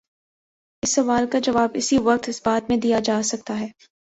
اس 0.83 0.95
سوال 0.95 1.25
کا 1.31 1.39
جواب 1.39 1.69
اسی 1.73 1.97
وقت 1.97 2.29
اثبات 2.29 2.69
میں 2.69 2.77
دیا 2.77 2.99
جا 2.99 3.21
سکتا 3.23 3.59
ہے۔ 3.59 3.67